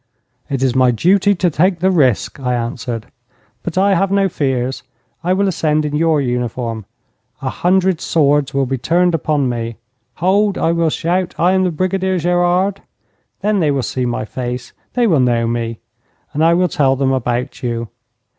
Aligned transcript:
'It 0.49 0.63
is 0.63 0.73
my 0.73 0.89
duty 0.89 1.35
to 1.35 1.51
take 1.51 1.77
the 1.79 1.91
risk,' 1.91 2.39
I 2.39 2.55
answered; 2.55 3.05
'but 3.61 3.77
I 3.77 3.93
have 3.93 4.09
no 4.09 4.29
fears. 4.29 4.81
I 5.23 5.31
will 5.33 5.47
ascend 5.47 5.85
in 5.85 5.95
your 5.95 6.19
uniform. 6.19 6.85
A 7.43 7.49
hundred 7.51 8.01
swords 8.01 8.51
will 8.51 8.65
be 8.65 8.79
turned 8.79 9.13
upon 9.13 9.47
me. 9.47 9.77
"Hold!" 10.15 10.57
I 10.57 10.71
will 10.71 10.89
shout, 10.89 11.35
"I 11.37 11.51
am 11.51 11.65
the 11.65 11.69
Brigadier 11.71 12.17
Gerard!" 12.17 12.81
Then 13.41 13.59
they 13.59 13.69
will 13.69 13.83
see 13.83 14.07
my 14.07 14.25
face. 14.25 14.73
They 14.95 15.05
will 15.05 15.19
know 15.19 15.45
me. 15.45 15.77
And 16.33 16.43
I 16.43 16.55
will 16.55 16.67
tell 16.67 16.95
them 16.95 17.11
about 17.11 17.61
you. 17.61 17.89